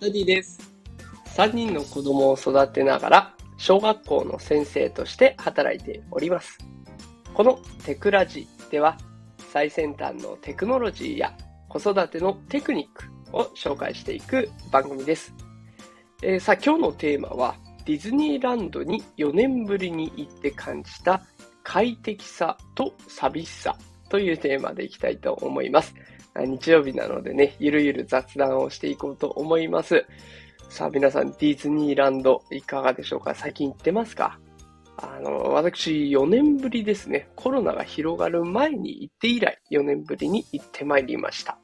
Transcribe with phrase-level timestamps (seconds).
[0.00, 0.58] ダディです。
[1.36, 6.56] 3人の子供を育てながら、小学校の先生として働いております。
[7.34, 8.96] このテクラジでは、
[9.52, 11.36] 最先端のテクノロジーや
[11.68, 15.34] 子育てのテクニックを紹介していく番組です。
[16.22, 21.20] えーさあ、今日のテーマは、ディズニーランドに4年ぶりに行って感じた
[21.62, 23.76] 快適さと寂しさ
[24.08, 25.94] というテーマでいきたいと思います。
[26.36, 30.06] 日曜日なのでね、ゆるゆる雑談をしていこうと思います。
[30.68, 33.34] さあ皆さん、ディズニーランドいかがでしょうか？
[33.34, 34.38] 最近行ってますか？
[34.96, 37.28] あの、私4年ぶりですね。
[37.34, 41.58] コロナが広がる前に行って以来、4年ぶりに行ってまいりました。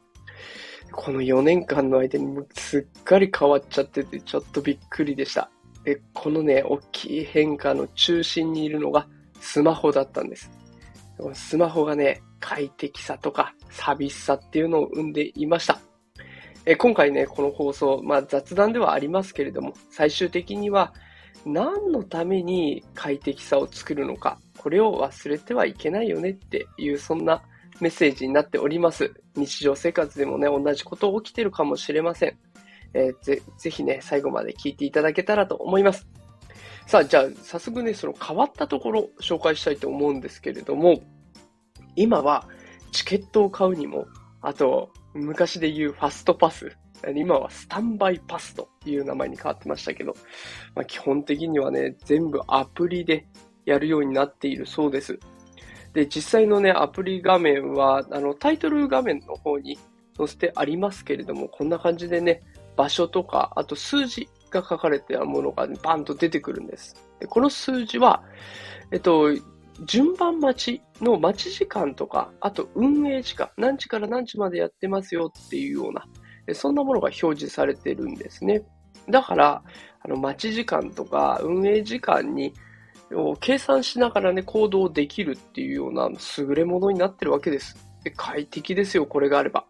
[0.93, 5.51] この4年間の間にもすっかり変わっちゃってて、ちょっとびっくりでした。
[5.85, 9.07] で、このね、大きい変化の中心にいるのが
[9.41, 10.51] スマホだったんです。
[11.33, 15.81] スマホがね、快適さとか寂しさっていうのを生んでいました。
[16.65, 20.93] え今回ね、この放送、まあ雑談ではありますけれども、最終的には
[21.45, 27.43] 何のために快適さを作るのか、これを忘れてはいけないよねっていう、そんな
[27.81, 29.15] メッセージになっております。
[29.37, 32.37] 日常生活でもね、同じこと起きてるかもしれません。
[32.95, 36.07] えーぜ、ぜひね、最後まで聞いていただけたらと思います。
[36.87, 41.03] さあ、じゃあ、早速ね、その変わったところ紹介したいと思うんですけれども、
[41.97, 42.47] 今は
[42.93, 44.07] チケットを買うにも、
[44.41, 46.77] あと、昔で言うファストパス、
[47.17, 50.15] 今はスタンバイパスという名前に変わってましたけど、
[50.77, 53.27] まあ、基本的にはね、全部アプリで
[53.65, 55.19] やるようになっているそうです。
[55.93, 59.77] で、実際のね、アプリ画面は、あの、タイトル画面の方に
[60.17, 62.43] 載せてありますけれども、こんな感じでね、
[62.77, 64.29] 場所とか、あと数字
[64.61, 66.97] が書かれてあるものが、バンと出てくるんです。
[67.21, 68.23] で、この数字は、
[68.91, 69.29] えっと、
[69.85, 76.07] 順番待ちの待ち時間とか、あと運営時間、何時から何時までやってますよっていうような、
[76.55, 78.63] そんなものが表示されてるんですね。
[79.11, 79.63] だから、
[80.01, 82.55] あの待ち時間とか運営時間に
[83.41, 86.09] 計算しながらね、行動できるっていうような
[86.39, 87.77] 優れものになってるわけです。
[88.03, 89.67] で快適ですよ、これがあれば。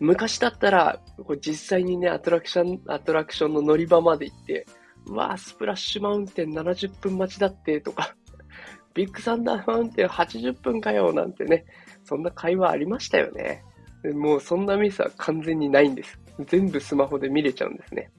[0.00, 4.66] 昔だったら、これ実際にね、アトラクション、アトラクションの乗り場まで行って、
[5.06, 8.14] うわースプラッシュマウンテン70分待ちだって、とか、
[8.94, 11.64] ビッグサンダーマウンテン80分かよ、なんてね、
[12.04, 13.64] そんな会話ありましたよね。
[14.14, 16.20] もうそんなミスは完全にないんです。
[16.46, 18.10] 全部スマホで見れちゃうんですね。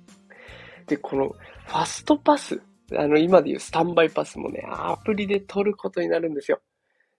[0.88, 1.30] で、この
[1.68, 2.62] ファストパス、
[2.96, 6.60] あの今でいうスタンバイパスもね、アプリで取ることになるんですよ。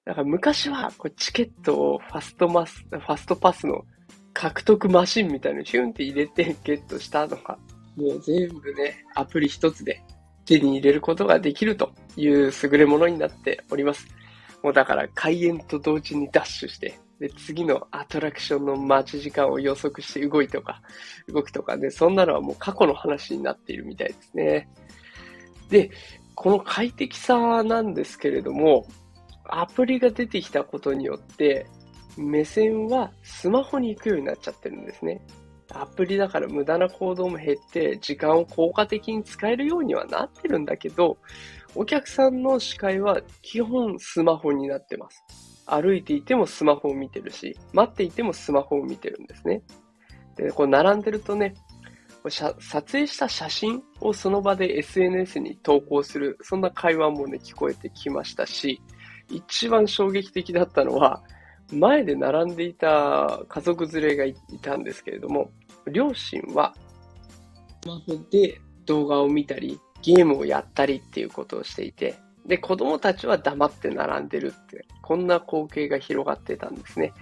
[0.05, 3.85] だから昔はこうチケットをファストマス、ファストパスの
[4.33, 7.59] 獲得マシンみたいにヒュンって入れてゲットしたのが、
[7.97, 10.03] もう全部ね、アプリ一つで
[10.45, 14.09] 手に入れることができるという優れものになっております。
[14.63, 20.83] もうだから開園と同時にダッシュして、で、次のアトラクションの待ち時間を予測して動いとか、
[21.29, 24.69] 動くとかね、そんなのはもう過去の話になっているみたいですね。
[25.69, 25.91] で、
[26.35, 28.87] この快適さなんですけれども、
[29.45, 31.67] アプリが出てきたことによって、
[32.17, 35.25] 目線はスマホに行くようになっちゃってるんですね。
[35.73, 41.19] アプリだから無駄な行動も減って、時間を効果的に使えるようにはなってるんだけど、
[41.75, 45.25] お客さんの視界は基本スマホになってます。
[45.67, 49.63] 歩いていてもスマホを見てるし、待っていてもスマホを見てるんですね。
[50.35, 51.55] で、こう並んでるとね、
[52.29, 58.83] 撮影した写真をその場で SNS に投稿する、そんな会話もね、聞こえてきましたし、
[59.31, 61.23] 一番衝撃的だったのは、
[61.73, 65.51] 前で並んでいた家族連れがいたんですけれども、
[65.91, 66.75] 両親は
[67.83, 72.17] スマホで動画を見たり、ゲームをやったりっていうことをしていて、
[72.47, 77.13] で、子供たちは黙って並んでるって、こんな光景が広がってたんですね。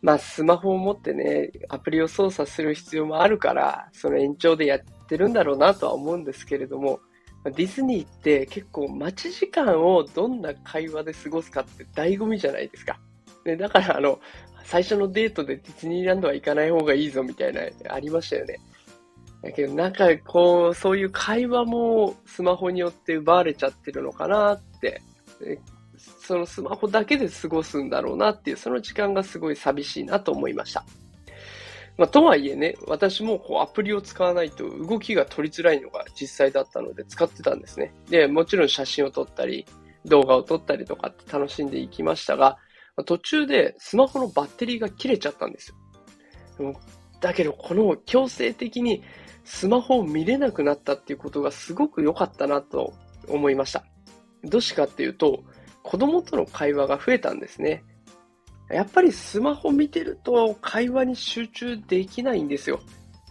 [0.00, 7.00] まあ、スマホを持ってね、アプリを操作する必要もあるから、その延長でやってるんだろうなとは思うんですけれども、
[7.44, 12.98] ディズニーって結構待ち時間をどんな会話で過ごすかって醍醐味じゃないですか。
[13.44, 14.20] でだからあの、
[14.64, 18.58] 最初のデートでディズニーランドは行かない方がいいぞみたいな、ありましたよね。
[19.42, 25.00] だけどなんかこう、そういう会話もスマホによって奪われちゃってるのかなって、
[26.20, 30.84] そのスマホだけで過ごすんだろうなっていう、その時間がすごい寂しいなと思いました。
[31.96, 37.92] まあ、とはいえね、私もこうアプリを使わないと動きが取りづらいのが実際だったので使ってたんですね。
[38.08, 39.66] で、もちろん写真を撮ったり、
[40.04, 42.58] 動画を撮ったりとかって楽しんでいきましたが、
[43.04, 45.74] 途中でスマホのバッテリーが切れちゃったんです
[46.58, 46.74] よ。
[47.20, 49.02] だけど、この強制的に
[49.44, 52.92] スマホを見れなくなったっていうことがすごく良かったなと
[53.28, 53.84] 思いました。
[54.44, 55.42] どうしてかっていうと、
[55.82, 57.82] 子供との会話が増えたんですね。
[58.70, 62.80] やっぱりスマホ見てると会話に集中できないんですよ。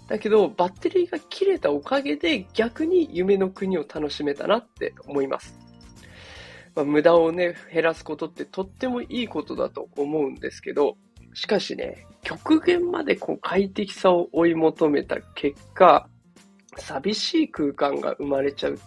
[0.08, 5.56] だけど、バッテリーが切れたおかげで逆に夢の国を楽しめたなって思います。
[6.78, 10.96] まあ、無駄をね、減らすことってとってもいいことだと思うんですけど、
[11.34, 16.08] しかしね、極限までこう快適さを追い求めた結果、
[16.78, 18.80] 寂しい空間が生まれちゃう。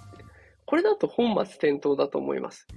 [0.67, 2.69] これだと本末転倒だと思います。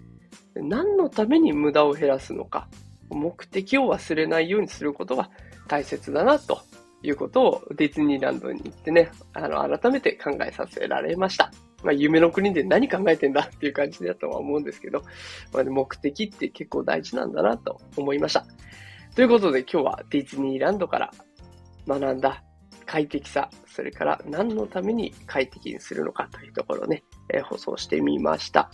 [0.56, 2.68] 何のために無駄を減らすのか、
[3.12, 5.30] 目的を忘れないようにすることが
[5.68, 6.60] 大切だなと
[7.04, 11.52] いうことをディズニーランドに行ってね、あの、改めて考えさせられました。
[11.84, 15.04] まあ、夢の国で何考えてんだっていう感じだとは思うんですけど、
[15.54, 18.46] まあ、目的って結構大事なんだなと思いました。
[19.16, 21.12] ということで今日はディズニーランドから
[21.88, 22.44] 学んだ
[22.86, 28.72] 快適さ、それから何のために快適にするのかというところをね、えー、放送してみました。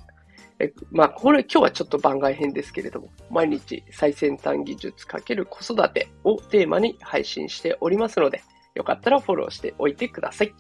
[0.62, 8.44] えまあ、これ今日はちょっと番外編ですけれども、毎日最先端技術×子育てをテーマに配信しておりますので、
[8.76, 10.54] よかったらフォローしておいてください。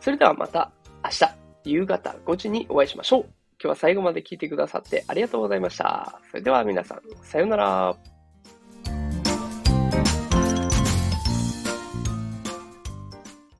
[0.00, 0.72] それではまた
[1.04, 3.20] 明日夕方5時にお会いしましょう。
[3.22, 3.30] 今
[3.62, 6.20] 日は最後まで聞いてくださってありがとうございました。
[6.30, 8.15] それでは皆さん、さようなら。